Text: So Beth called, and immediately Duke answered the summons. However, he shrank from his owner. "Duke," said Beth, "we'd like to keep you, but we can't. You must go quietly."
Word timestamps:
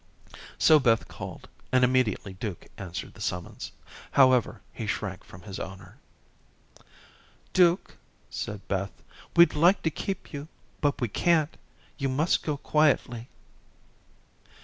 So 0.57 0.79
Beth 0.79 1.07
called, 1.07 1.47
and 1.71 1.83
immediately 1.83 2.33
Duke 2.33 2.65
answered 2.75 3.13
the 3.13 3.21
summons. 3.21 3.71
However, 4.13 4.59
he 4.73 4.87
shrank 4.87 5.23
from 5.23 5.43
his 5.43 5.59
owner. 5.59 5.95
"Duke," 7.53 7.95
said 8.31 8.67
Beth, 8.67 9.03
"we'd 9.35 9.53
like 9.53 9.83
to 9.83 9.91
keep 9.91 10.33
you, 10.33 10.47
but 10.81 10.99
we 10.99 11.07
can't. 11.07 11.55
You 11.99 12.09
must 12.09 12.41
go 12.41 12.57
quietly." 12.57 13.29